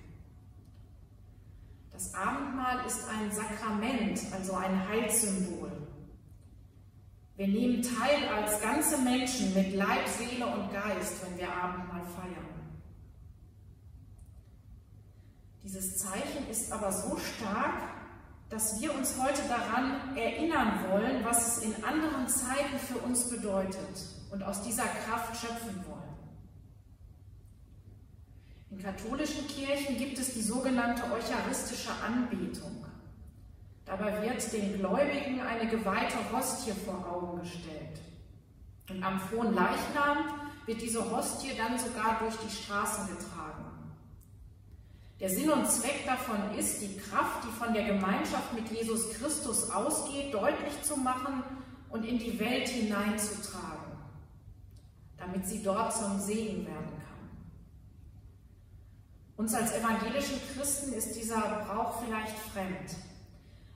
Das 1.93 2.13
Abendmahl 2.15 2.85
ist 2.85 3.07
ein 3.07 3.31
Sakrament, 3.31 4.19
also 4.33 4.55
ein 4.55 4.89
Heilssymbol. 4.89 5.71
Wir 7.35 7.47
nehmen 7.47 7.81
teil 7.81 8.27
als 8.29 8.61
ganze 8.61 8.97
Menschen 8.99 9.53
mit 9.55 9.73
Leib, 9.73 10.07
Seele 10.07 10.45
und 10.45 10.71
Geist, 10.71 11.13
wenn 11.25 11.37
wir 11.37 11.51
Abendmahl 11.51 12.03
feiern. 12.15 12.53
Dieses 15.63 15.97
Zeichen 15.97 16.47
ist 16.51 16.71
aber 16.71 16.91
so 16.91 17.17
stark, 17.17 17.81
dass 18.49 18.79
wir 18.79 18.93
uns 18.93 19.15
heute 19.19 19.41
daran 19.47 20.15
erinnern 20.15 20.85
wollen, 20.91 21.25
was 21.25 21.57
es 21.57 21.63
in 21.63 21.83
anderen 21.83 22.27
Zeiten 22.27 22.77
für 22.77 22.99
uns 22.99 23.27
bedeutet 23.29 24.05
und 24.29 24.43
aus 24.43 24.61
dieser 24.61 24.83
Kraft 24.85 25.35
schöpfen 25.35 25.83
wollen. 25.87 26.03
In 28.69 28.79
katholischen 28.79 29.47
Kirchen 29.47 29.97
gibt 29.97 30.19
es 30.19 30.33
die 30.35 30.41
sogenannte 30.41 31.03
eucharistische 31.11 31.91
Anbetung. 32.05 32.85
Dabei 33.85 34.21
wird 34.21 34.53
den 34.53 34.77
Gläubigen 34.77 35.41
eine 35.41 35.69
geweihte 35.69 36.17
Hostie 36.31 36.71
vor 36.85 37.05
Augen 37.11 37.41
gestellt. 37.41 37.99
Und 38.89 39.03
am 39.03 39.19
frohen 39.19 39.53
Leichnam 39.53 40.17
wird 40.65 40.81
diese 40.81 41.09
Hostie 41.11 41.51
dann 41.57 41.77
sogar 41.77 42.19
durch 42.19 42.35
die 42.37 42.49
Straßen 42.49 43.07
getragen. 43.07 43.65
Der 45.19 45.29
Sinn 45.29 45.49
und 45.49 45.69
Zweck 45.69 46.05
davon 46.05 46.57
ist, 46.57 46.81
die 46.81 46.97
Kraft, 46.97 47.43
die 47.45 47.51
von 47.57 47.73
der 47.73 47.85
Gemeinschaft 47.85 48.53
mit 48.53 48.69
Jesus 48.69 49.13
Christus 49.13 49.69
ausgeht, 49.69 50.33
deutlich 50.33 50.81
zu 50.81 50.97
machen 50.97 51.43
und 51.89 52.03
in 52.03 52.17
die 52.19 52.37
Welt 52.39 52.67
hineinzutragen, 52.67 53.97
damit 55.17 55.47
sie 55.47 55.61
dort 55.63 55.93
zum 55.93 56.19
Segen 56.19 56.65
werden 56.65 56.89
kann. 56.89 57.29
Uns 59.37 59.53
als 59.53 59.73
evangelischen 59.73 60.39
Christen 60.53 60.93
ist 60.93 61.15
dieser 61.15 61.65
Brauch 61.67 62.03
vielleicht 62.03 62.37
fremd. 62.51 62.95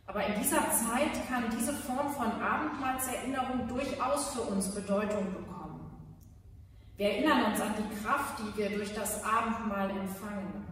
Aber 0.08 0.26
in 0.26 0.42
dieser 0.42 0.62
Zeit 0.72 1.28
kann 1.28 1.44
diese 1.52 1.74
Form 1.74 2.10
von 2.14 2.32
Abendmahlserinnerung 2.42 3.68
durchaus 3.68 4.30
für 4.30 4.42
uns 4.42 4.74
Bedeutung 4.74 5.34
bekommen. 5.34 5.92
Wir 6.96 7.10
erinnern 7.12 7.52
uns 7.52 7.62
an 7.62 7.74
die 7.78 7.96
Kraft, 8.04 8.40
die 8.40 8.58
wir 8.58 8.70
durch 8.70 8.94
das 8.94 9.24
Abendmahl 9.24 9.90
empfangen. 9.92 10.66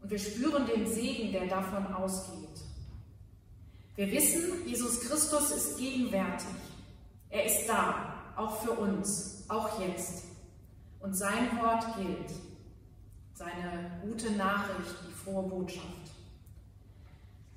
Und 0.00 0.10
wir 0.10 0.18
spüren 0.18 0.66
den 0.66 0.86
Segen, 0.86 1.32
der 1.32 1.46
davon 1.46 1.92
ausgeht. 1.94 2.60
Wir 3.96 4.10
wissen, 4.10 4.66
Jesus 4.66 5.00
Christus 5.00 5.50
ist 5.50 5.78
gegenwärtig. 5.78 6.46
Er 7.30 7.44
ist 7.46 7.68
da, 7.68 8.14
auch 8.36 8.62
für 8.62 8.72
uns, 8.72 9.44
auch 9.48 9.80
jetzt. 9.80 10.24
Und 11.00 11.16
sein 11.16 11.58
Wort 11.60 11.84
gilt. 11.96 12.30
Seine 13.34 14.00
gute 14.02 14.30
Nachricht, 14.32 14.94
die 15.06 15.12
frohe 15.12 15.42
Botschaft. 15.48 16.03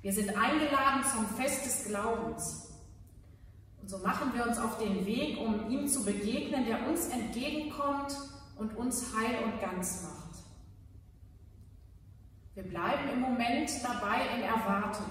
Wir 0.02 0.12
sind 0.12 0.30
eingeladen 0.30 1.02
zum 1.12 1.26
Fest 1.36 1.64
des 1.64 1.84
Glaubens. 1.86 2.68
Und 3.80 3.88
so 3.88 3.98
machen 3.98 4.32
wir 4.34 4.46
uns 4.46 4.58
auf 4.58 4.78
den 4.78 5.04
Weg, 5.04 5.38
um 5.38 5.68
ihm 5.70 5.88
zu 5.88 6.04
begegnen, 6.04 6.66
der 6.66 6.86
uns 6.88 7.08
entgegenkommt 7.08 8.16
und 8.56 8.76
uns 8.76 9.14
heil 9.14 9.42
und 9.44 9.60
ganz 9.60 10.02
macht. 10.02 10.28
Wir 12.54 12.64
bleiben 12.64 13.08
im 13.12 13.20
Moment 13.20 13.70
dabei 13.84 14.20
in 14.36 14.42
Erwartung, 14.42 15.06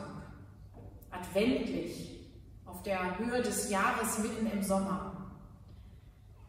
adventlich, 1.12 2.20
auf 2.66 2.84
der 2.84 3.18
Höhe 3.18 3.42
des 3.42 3.70
Jahres 3.70 4.20
mitten 4.20 4.48
im 4.48 4.62
Sommer. 4.62 5.32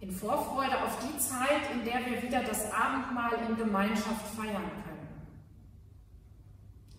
In 0.01 0.11
Vorfreude 0.11 0.83
auf 0.83 0.99
die 0.99 1.19
Zeit, 1.19 1.71
in 1.73 1.85
der 1.85 2.05
wir 2.07 2.23
wieder 2.23 2.43
das 2.43 2.73
Abendmahl 2.73 3.33
in 3.49 3.57
Gemeinschaft 3.57 4.27
feiern 4.37 4.71
können. 4.85 4.88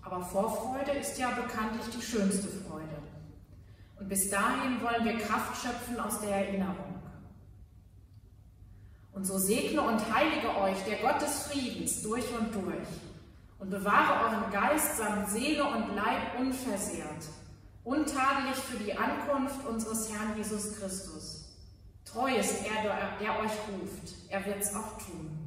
Aber 0.10 0.26
Vorfreude 0.26 0.92
ist 0.92 1.20
ja 1.20 1.30
bekanntlich 1.30 1.86
die 1.96 2.02
schönste 2.02 2.48
Freude. 2.48 2.98
Und 4.00 4.10
bis 4.10 4.30
dahin 4.32 4.82
wollen 4.82 5.06
wir 5.06 5.20
Kraft 5.20 5.62
schöpfen 5.62 6.00
aus 6.00 6.20
der 6.22 6.48
Erinnerung. 6.48 6.96
Und 9.14 9.26
so 9.26 9.38
segne 9.38 9.82
und 9.82 10.00
heilige 10.14 10.56
euch 10.58 10.78
der 10.86 10.98
Gott 10.98 11.22
des 11.22 11.44
Friedens 11.44 12.02
durch 12.02 12.26
und 12.40 12.56
durch 12.56 12.88
und 13.60 13.70
bewahre 13.70 14.26
euren 14.26 14.52
Geist 14.52 14.98
samt 14.98 15.30
Seele 15.30 15.66
und 15.66 15.96
Leib 15.96 16.40
unversehrt, 16.40 17.26
untadelig 17.84 18.56
für 18.56 18.78
die 18.78 18.98
Ankunft 18.98 19.64
unseres 19.68 20.12
Herrn 20.12 20.36
Jesus 20.38 20.80
Christus. 20.80 21.50
Treu 22.06 22.34
ist 22.36 22.66
er, 22.66 23.18
der 23.20 23.40
euch 23.42 23.52
ruft, 23.52 24.16
er 24.30 24.44
wird 24.46 24.62
es 24.62 24.74
auch 24.74 24.98
tun. 24.98 25.39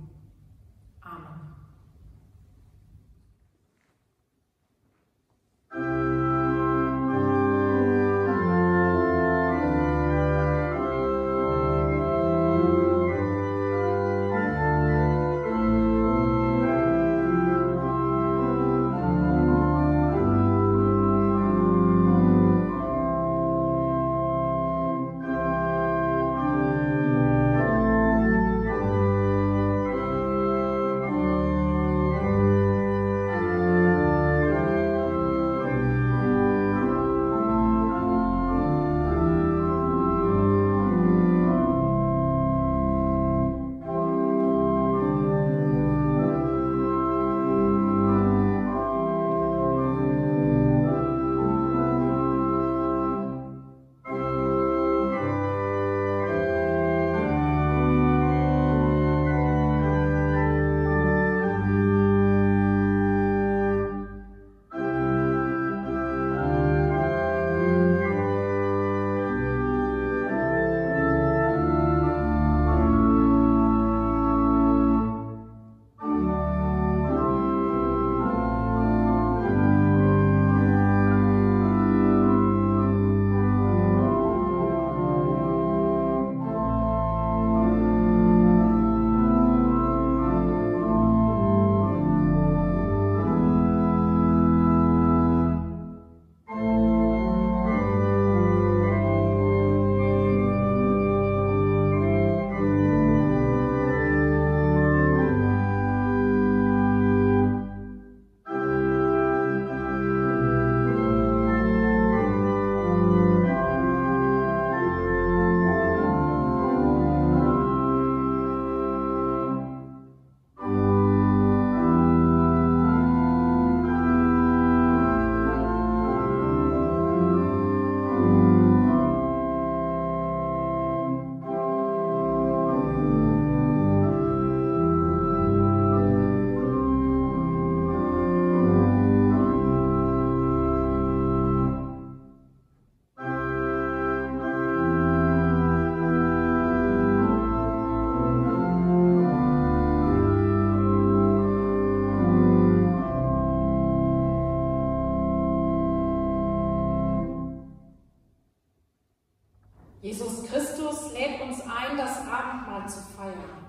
Abendmahl 162.82 162.88
zu 162.88 163.00
feiern. 163.16 163.66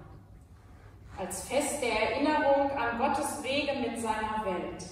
Als 1.18 1.48
Fest 1.48 1.82
der 1.82 2.12
Erinnerung 2.12 2.72
an 2.72 2.98
Gottes 2.98 3.44
Wege 3.44 3.80
mit 3.80 4.02
seiner 4.02 4.44
Welt. 4.46 4.84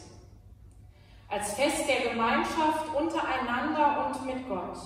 Als 1.29 1.53
Fest 1.53 1.87
der 1.87 2.11
Gemeinschaft 2.11 2.93
untereinander 2.93 4.05
und 4.05 4.25
mit 4.25 4.47
Gott. 4.47 4.77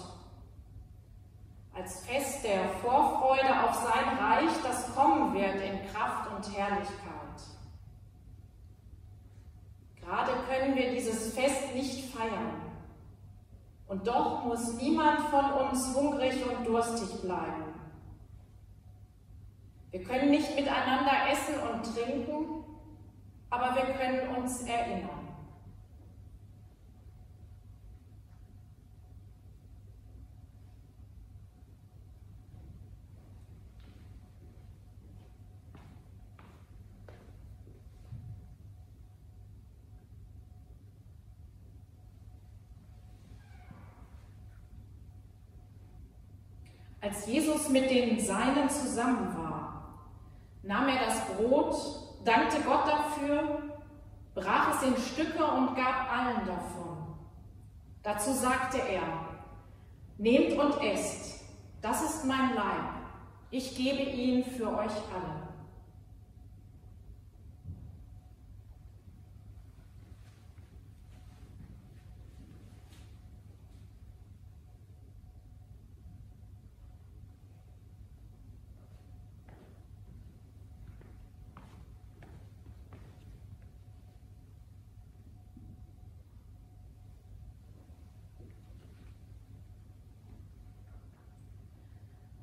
Als 1.74 2.06
Fest 2.06 2.46
der 2.46 2.70
Vorfreude 2.82 3.64
auf 3.64 3.76
sein 3.76 4.18
Reich, 4.18 4.52
das 4.64 4.96
kommen 4.96 5.34
wird 5.34 5.56
in 5.56 5.92
Kraft 5.92 6.32
und 6.32 6.56
Herrlichkeit. 6.56 6.96
Gerade 10.00 10.32
können 10.48 10.76
wir 10.76 10.92
dieses 10.92 11.34
Fest 11.34 11.74
nicht 11.74 12.16
feiern. 12.16 12.62
Und 13.88 14.08
doch 14.08 14.46
muss 14.46 14.74
niemand 14.76 15.20
von 15.30 15.52
uns 15.52 15.94
hungrig 15.94 16.36
und 16.46 16.66
durstig 16.66 17.22
bleiben. 17.22 17.65
Wir 19.96 20.04
können 20.04 20.30
nicht 20.30 20.54
miteinander 20.54 21.14
essen 21.32 21.54
und 21.58 21.82
trinken, 21.96 22.66
aber 23.50 23.74
wir 23.78 23.94
können 23.94 24.36
uns 24.36 24.64
erinnern. 24.64 25.10
Als 47.00 47.26
Jesus 47.28 47.70
mit 47.70 47.90
den 47.90 48.20
Seinen 48.20 48.70
zusammen 48.70 49.34
war, 49.38 49.55
nahm 50.66 50.88
er 50.90 51.06
das 51.06 51.22
Brot, 51.28 51.76
dankte 52.26 52.60
Gott 52.62 52.88
dafür, 52.88 53.62
brach 54.34 54.76
es 54.76 54.88
in 54.88 54.98
Stücke 54.98 55.46
und 55.46 55.76
gab 55.76 56.12
allen 56.12 56.46
davon. 56.46 57.16
Dazu 58.04 58.34
sagte 58.34 58.80
er, 58.80 59.04
Nehmt 60.18 60.58
und 60.58 60.82
esst, 60.82 61.44
das 61.82 62.02
ist 62.02 62.26
mein 62.26 62.56
Leib, 62.56 62.94
ich 63.52 63.76
gebe 63.76 64.02
ihn 64.02 64.46
für 64.46 64.70
euch 64.70 64.94
alle. 65.14 65.46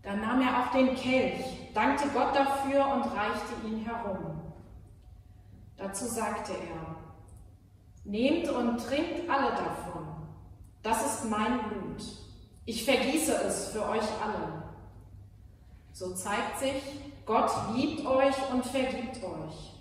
Dann 0.02 0.20
nahm 0.20 0.42
er 0.42 0.58
auch 0.60 0.72
den 0.72 0.91
Kelch, 1.02 1.72
dankte 1.74 2.08
Gott 2.08 2.34
dafür 2.34 2.86
und 2.86 3.02
reichte 3.02 3.66
ihn 3.66 3.84
herum. 3.84 4.40
Dazu 5.76 6.06
sagte 6.06 6.52
er, 6.52 6.96
Nehmt 8.04 8.48
und 8.48 8.78
trinkt 8.78 9.28
alle 9.30 9.50
davon, 9.50 10.26
das 10.82 11.04
ist 11.06 11.30
mein 11.30 11.58
Blut. 11.68 12.02
Ich 12.64 12.84
vergieße 12.84 13.32
es 13.46 13.70
für 13.70 13.88
euch 13.88 14.02
alle. 14.24 14.62
So 15.92 16.14
zeigt 16.14 16.58
sich, 16.58 16.82
Gott 17.26 17.50
liebt 17.74 18.04
euch 18.06 18.34
und 18.52 18.64
vergibt 18.64 19.22
euch. 19.22 19.72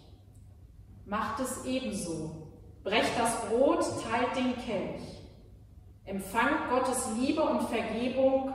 Macht 1.05 1.39
es 1.39 1.65
ebenso. 1.65 2.47
Brecht 2.83 3.17
das 3.17 3.45
Brot, 3.45 3.83
teilt 4.03 4.35
den 4.35 4.55
Kelch. 4.55 5.01
Empfangt 6.05 6.69
Gottes 6.69 7.07
Liebe 7.17 7.41
und 7.41 7.63
Vergebung 7.69 8.53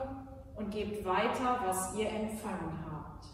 und 0.56 0.70
gebt 0.70 1.04
weiter, 1.04 1.60
was 1.64 1.94
ihr 1.94 2.08
empfangen 2.08 2.84
habt. 2.90 3.26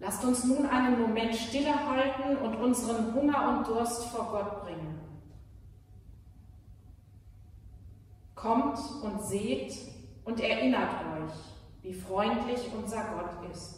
Lasst 0.00 0.24
uns 0.24 0.44
nun 0.44 0.66
einen 0.66 1.00
Moment 1.00 1.34
stille 1.34 1.74
halten 1.74 2.36
und 2.38 2.54
unseren 2.56 3.14
Hunger 3.14 3.58
und 3.58 3.68
Durst 3.68 4.06
vor 4.06 4.30
Gott 4.30 4.64
bringen. 4.64 5.00
Kommt 8.34 8.78
und 9.02 9.20
seht 9.22 9.74
und 10.24 10.40
erinnert 10.40 10.92
euch, 11.16 11.32
wie 11.82 11.92
freundlich 11.92 12.70
unser 12.72 13.04
Gott 13.04 13.50
ist. 13.50 13.77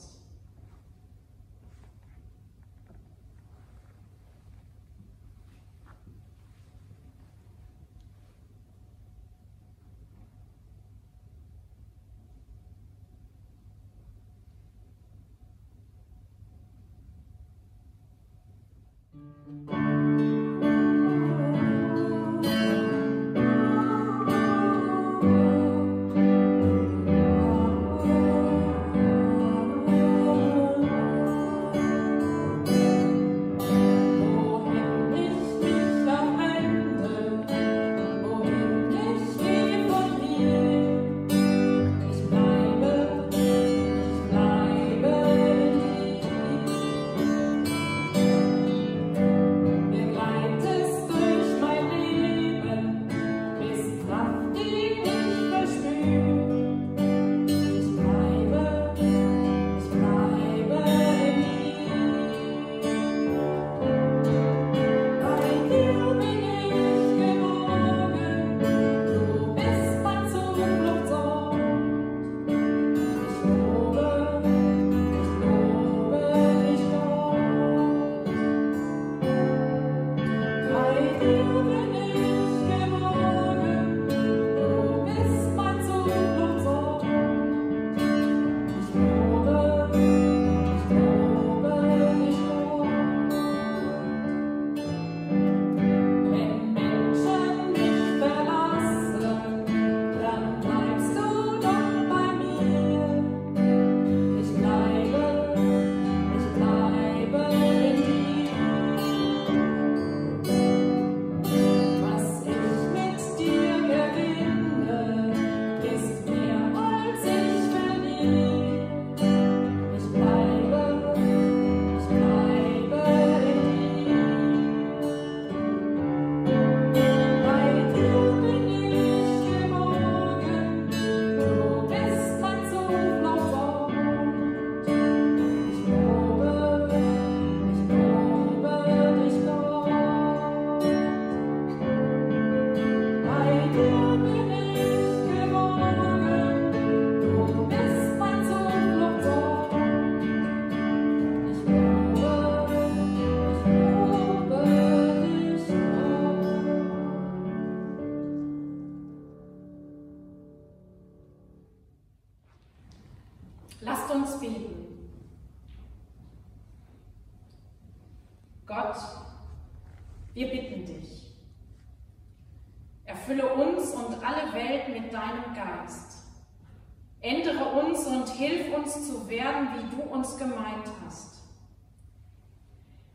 Uns 178.97 179.07
zu 179.07 179.29
werden, 179.29 179.69
wie 179.75 179.97
du 179.97 180.03
uns 180.03 180.37
gemeint 180.37 180.87
hast. 181.05 181.41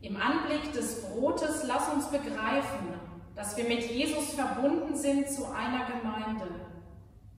Im 0.00 0.16
Anblick 0.16 0.72
des 0.72 1.02
Brotes 1.02 1.64
lass 1.64 1.88
uns 1.88 2.06
begreifen, 2.06 3.00
dass 3.34 3.56
wir 3.56 3.64
mit 3.64 3.90
Jesus 3.90 4.34
verbunden 4.34 4.96
sind 4.96 5.28
zu 5.28 5.46
einer 5.46 5.86
Gemeinde, 5.86 6.48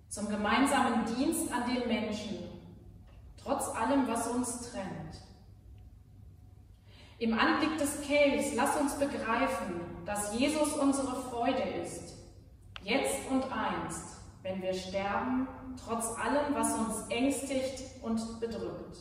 zum 0.08 0.28
gemeinsamen 0.28 1.04
Dienst 1.16 1.52
an 1.52 1.64
den 1.72 1.88
Menschen, 1.88 2.38
trotz 3.42 3.68
allem, 3.68 4.06
was 4.06 4.28
uns 4.28 4.70
trennt. 4.70 5.22
Im 7.18 7.36
Anblick 7.36 7.78
des 7.78 8.00
Kelchs 8.02 8.54
lass 8.54 8.76
uns 8.76 8.94
begreifen, 8.94 9.80
dass 10.06 10.38
Jesus 10.38 10.74
unsere 10.74 11.16
Freude 11.22 11.62
ist, 11.82 12.14
jetzt 12.84 13.28
und 13.30 13.44
einst, 13.50 14.17
wenn 14.48 14.62
wir 14.62 14.74
sterben, 14.74 15.46
trotz 15.84 16.06
allem, 16.18 16.54
was 16.54 16.74
uns 16.74 17.08
ängstigt 17.10 17.84
und 18.02 18.40
bedrückt. 18.40 18.96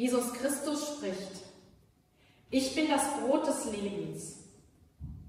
Jesus 0.00 0.32
Christus 0.32 0.96
spricht, 0.96 1.44
ich 2.50 2.74
bin 2.74 2.88
das 2.88 3.02
Brot 3.20 3.46
des 3.46 3.70
Lebens. 3.70 4.48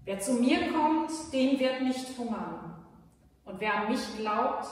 Wer 0.05 0.21
zu 0.21 0.35
mir 0.35 0.71
kommt, 0.71 1.11
den 1.33 1.59
wird 1.59 1.81
nicht 1.81 2.17
hungern. 2.17 2.81
Und 3.43 3.59
wer 3.59 3.81
an 3.81 3.91
mich 3.91 3.99
glaubt, 4.15 4.65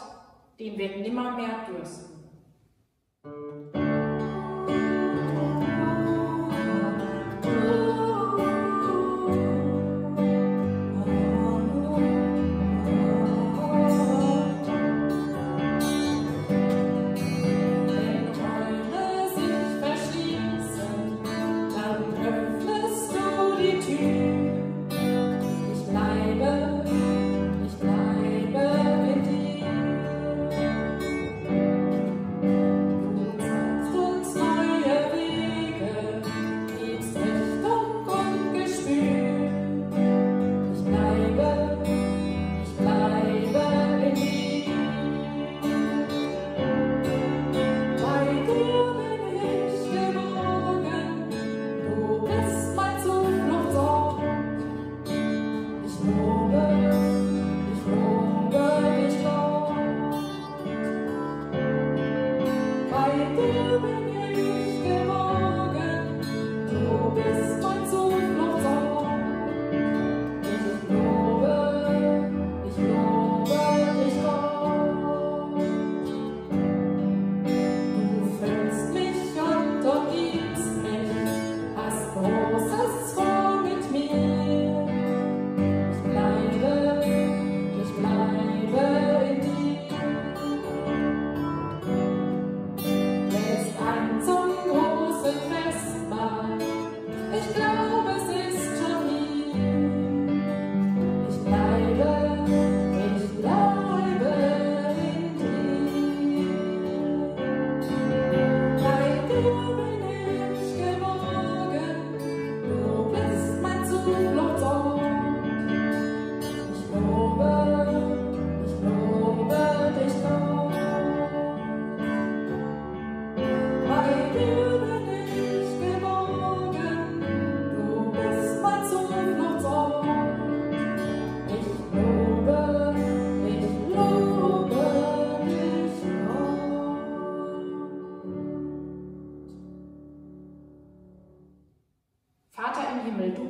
den 0.58 0.78
wird 0.78 1.06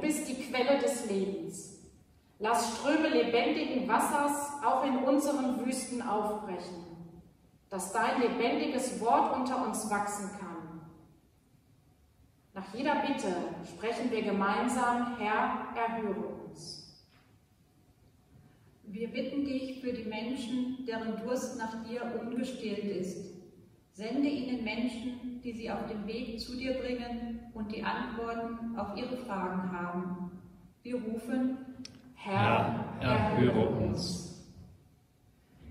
nimmer 0.01 0.51
mehr 0.51 0.79
dürsten. 0.79 1.09
dass 7.69 7.93
dein 7.93 8.21
lebendiges 8.21 8.99
Wort 8.99 9.38
unter 9.38 9.65
uns 9.65 9.89
wachsen 9.89 10.29
kann. 10.39 10.81
Nach 12.53 12.73
jeder 12.73 12.95
Bitte 12.95 13.33
sprechen 13.63 14.12
wir 14.12 14.23
gemeinsam, 14.23 15.17
Herr, 15.19 15.67
erhöre 15.75 16.27
uns. 16.45 17.05
Wir 18.85 19.09
bitten 19.09 19.45
dich 19.45 19.81
für 19.81 19.93
die 19.93 20.05
Menschen, 20.05 20.83
deren 20.88 21.17
Durst 21.17 21.59
nach 21.59 21.83
dir 21.83 22.19
ungestillt 22.19 22.85
ist. 22.85 23.35
Sende 23.93 24.27
ihnen 24.27 24.63
Menschen, 24.63 25.41
die 25.43 25.51
sie 25.51 25.69
auf 25.69 25.88
dem 25.88 26.07
Weg 26.07 26.39
zu 26.39 26.57
dir 26.57 26.73
bringen 26.73 27.38
und 27.60 27.72
die 27.72 27.84
Antworten 27.84 28.78
auf 28.78 28.95
ihre 28.95 29.17
Fragen 29.17 29.72
haben. 29.72 30.32
Wir 30.82 30.95
rufen, 30.95 31.58
Herr, 32.15 32.86
erhöre 33.02 33.67
uns. 33.67 34.50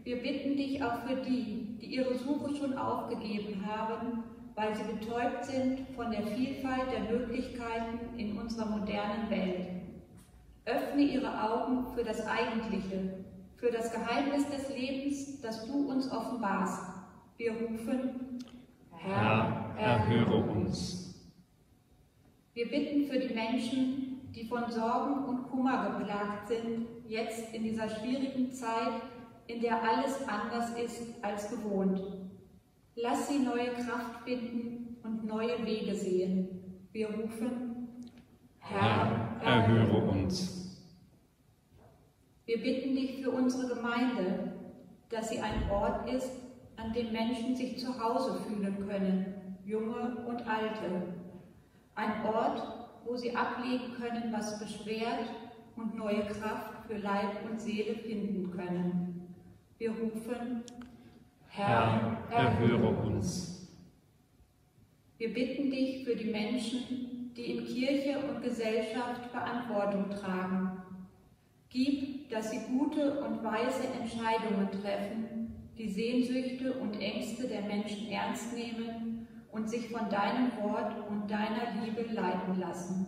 Wir 0.05 0.23
bitten 0.23 0.57
dich 0.57 0.83
auch 0.83 1.01
für 1.07 1.17
die, 1.17 1.79
die 1.81 1.97
ihre 1.97 2.15
Suche 2.15 2.55
schon 2.55 2.77
aufgegeben 2.77 3.65
haben, 3.67 4.23
weil 4.55 4.75
sie 4.75 4.85
betäubt 4.85 5.45
sind 5.45 5.81
von 5.97 6.11
der 6.11 6.23
Vielfalt 6.27 6.93
der 6.93 7.17
Möglichkeiten 7.17 8.19
in 8.19 8.39
unserer 8.39 8.67
modernen 8.67 9.31
Welt. 9.31 9.69
Öffne 10.67 11.03
ihre 11.03 11.43
Augen 11.43 11.87
für 11.95 12.05
das 12.05 12.27
Eigentliche, 12.27 13.25
für 13.57 13.71
das 13.71 13.91
Geheimnis 13.93 14.47
des 14.51 14.69
Lebens, 14.77 15.41
das 15.41 15.67
du 15.67 15.91
uns 15.91 16.11
offenbarst. 16.13 16.83
Wir 17.39 17.53
rufen, 17.53 18.41
Herr, 18.93 19.75
erhöre 19.79 20.43
uns. 20.51 21.08
Wir 22.59 22.69
bitten 22.69 23.05
für 23.05 23.21
die 23.21 23.33
Menschen, 23.33 24.33
die 24.35 24.45
von 24.45 24.69
Sorgen 24.69 25.27
und 25.27 25.49
Kummer 25.49 25.97
geplagt 25.97 26.49
sind, 26.49 26.89
jetzt 27.07 27.55
in 27.55 27.63
dieser 27.63 27.89
schwierigen 27.89 28.53
Zeit, 28.53 29.01
in 29.47 29.61
der 29.61 29.81
alles 29.81 30.27
anders 30.27 30.77
ist 30.77 31.05
als 31.23 31.51
gewohnt. 31.51 32.03
Lass 32.97 33.29
sie 33.29 33.39
neue 33.39 33.75
Kraft 33.75 34.25
finden 34.25 34.97
und 35.05 35.25
neue 35.25 35.65
Wege 35.65 35.95
sehen. 35.95 36.49
Wir 36.91 37.11
rufen, 37.11 37.87
Herr, 38.59 39.41
erhöre 39.41 40.11
uns. 40.11 40.85
Wir 42.45 42.61
bitten 42.61 42.97
dich 42.97 43.23
für 43.23 43.31
unsere 43.31 43.73
Gemeinde, 43.73 44.53
dass 45.11 45.29
sie 45.29 45.39
ein 45.39 45.71
Ort 45.71 46.11
ist, 46.11 46.33
an 46.75 46.93
dem 46.93 47.13
Menschen 47.13 47.55
sich 47.55 47.79
zu 47.79 48.03
Hause 48.03 48.41
fühlen 48.49 48.85
können, 48.85 49.61
junge 49.65 50.27
und 50.27 50.45
alte. 50.45 51.18
Ein 51.99 52.25
Ort, 52.25 52.63
wo 53.05 53.17
sie 53.17 53.35
ablegen 53.35 53.93
können, 53.95 54.33
was 54.33 54.61
beschwert 54.61 55.31
und 55.75 55.97
neue 55.97 56.25
Kraft 56.27 56.87
für 56.87 56.97
Leib 56.97 57.45
und 57.51 57.61
Seele 57.61 57.97
finden 57.97 58.53
können. 58.53 59.35
Wir 59.79 59.91
rufen, 59.91 60.63
Herr, 61.49 62.19
erhöre 62.31 62.91
uns. 63.05 63.69
Wir 65.17 65.35
bitten 65.35 65.73
dich 65.73 66.05
für 66.05 66.15
die 66.15 66.31
Menschen, 66.31 67.33
die 67.37 67.57
in 67.57 67.65
Kirche 67.65 68.21
und 68.29 68.43
Gesellschaft 68.43 69.27
Verantwortung 69.33 70.09
tragen. 70.11 70.81
Gib, 71.69 72.31
dass 72.31 72.53
sie 72.53 72.61
gute 72.79 73.25
und 73.25 73.43
weise 73.43 73.89
Entscheidungen 74.01 74.71
treffen, 74.71 75.53
die 75.77 75.89
Sehnsüchte 75.89 76.75
und 76.75 77.01
Ängste 77.01 77.49
der 77.49 77.63
Menschen 77.63 78.07
ernst 78.09 78.55
nehmen 78.55 79.08
und 79.51 79.69
sich 79.69 79.91
von 79.91 80.09
deinem 80.09 80.53
Wort 80.63 80.95
und 81.09 81.31
deiner 81.31 81.81
Liebe 81.83 82.03
leiten 82.13 82.59
lassen. 82.61 83.07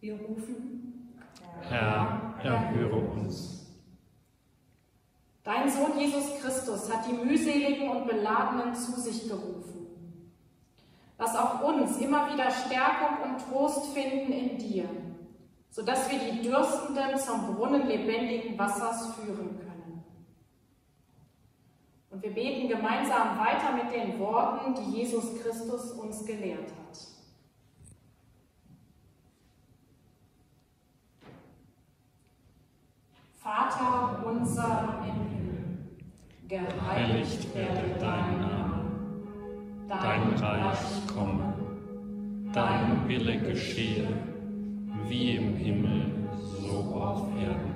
Wir 0.00 0.14
rufen, 0.20 1.16
Herr, 1.62 2.34
erhöre 2.42 2.96
uns. 2.96 3.56
Dein 5.42 5.68
Sohn 5.68 5.98
Jesus 5.98 6.40
Christus 6.40 6.92
hat 6.92 7.06
die 7.08 7.12
mühseligen 7.12 7.88
und 7.88 8.06
Beladenen 8.06 8.74
zu 8.74 9.00
sich 9.00 9.28
gerufen. 9.28 9.86
Lass 11.18 11.34
auch 11.34 11.62
uns 11.62 11.96
immer 11.98 12.32
wieder 12.32 12.50
Stärkung 12.50 13.30
und 13.30 13.38
Trost 13.48 13.94
finden 13.94 14.32
in 14.32 14.58
dir, 14.58 14.84
sodass 15.70 16.10
wir 16.10 16.18
die 16.18 16.42
Dürstenden 16.42 17.16
zum 17.16 17.54
Brunnen 17.54 17.86
lebendigen 17.86 18.58
Wassers 18.58 19.14
führen 19.14 19.58
können. 19.58 19.75
Und 22.16 22.22
wir 22.22 22.30
beten 22.32 22.66
gemeinsam 22.66 23.38
weiter 23.38 23.74
mit 23.74 23.92
den 23.92 24.18
Worten, 24.18 24.74
die 24.74 25.00
Jesus 25.00 25.38
Christus 25.38 25.92
uns 25.92 26.24
gelehrt 26.24 26.70
hat. 26.70 26.98
Vater 33.34 34.24
unser 34.26 35.04
im 35.06 35.28
Himmel, 35.28 35.78
Geheiligt 36.48 37.54
werde 37.54 37.96
dein 38.00 38.40
Name, 38.40 38.84
dein 39.86 40.32
Reich 40.36 41.06
komme, 41.14 41.52
dein 42.50 43.06
Wille 43.06 43.40
geschehe, 43.40 44.08
wie 45.06 45.36
im 45.36 45.54
Himmel, 45.56 46.30
so 46.34 46.78
auf 46.94 47.28
Erden. 47.38 47.75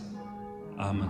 Amen. 0.81 1.07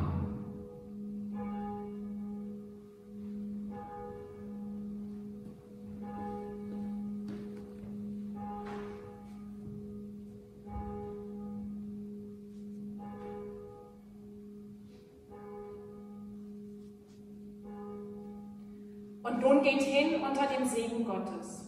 Und 19.24 19.40
nun 19.40 19.64
geht 19.64 19.82
hin 19.84 20.22
unter 20.22 20.48
dem 20.48 20.66
Segen 20.66 21.06
Gottes. 21.06 21.66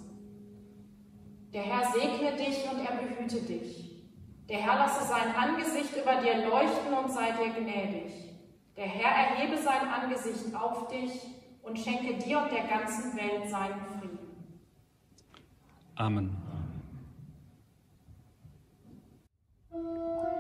Der 1.53 1.61
Herr 1.61 1.89
segne 1.93 2.35
dich 2.35 2.65
und 2.69 2.79
er 2.85 2.97
behüte 2.97 3.41
dich. 3.41 3.62
Der 4.53 4.61
Herr 4.61 4.75
lasse 4.75 5.03
sein 5.07 5.35
Angesicht 5.35 5.97
über 5.97 6.21
dir 6.21 6.47
leuchten 6.47 6.93
und 6.93 7.11
sei 7.11 7.31
dir 7.31 7.59
gnädig. 7.59 8.13
Der 8.77 8.85
Herr 8.85 9.25
erhebe 9.25 9.57
sein 9.57 9.87
Angesicht 9.87 10.55
auf 10.55 10.89
dich 10.89 11.21
und 11.63 11.79
schenke 11.79 12.13
dir 12.23 12.37
und 12.37 12.51
der 12.51 12.67
ganzen 12.67 13.17
Welt 13.17 13.49
seinen 13.49 13.83
Frieden. 13.99 14.19
Amen. 15.95 16.37
Amen. 19.71 20.32